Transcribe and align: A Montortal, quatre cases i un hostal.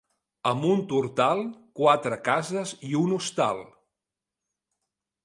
A 0.51 0.51
Montortal, 0.61 1.41
quatre 1.81 2.19
cases 2.29 2.73
i 2.93 2.97
un 3.03 3.13
hostal. 3.19 3.63